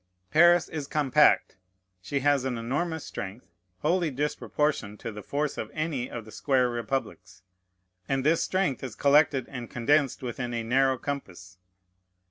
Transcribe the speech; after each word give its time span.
Paris 0.31 0.67
is 0.67 0.87
compact; 0.87 1.57
she 2.01 2.21
has 2.21 2.43
an 2.43 2.57
enormous 2.57 3.05
strength, 3.05 3.45
wholly 3.83 4.09
disproportioned 4.09 4.99
to 4.99 5.11
the 5.11 5.21
force 5.21 5.59
of 5.59 5.69
any 5.75 6.09
of 6.09 6.25
the 6.25 6.31
square 6.31 6.69
republics; 6.71 7.43
and 8.09 8.23
this 8.25 8.43
strength 8.43 8.83
is 8.83 8.95
collected 8.95 9.45
and 9.47 9.69
condensed 9.69 10.23
within 10.23 10.55
a 10.55 10.63
narrow 10.63 10.97
compass. 10.97 11.59